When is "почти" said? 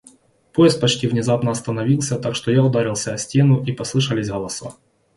0.81-1.05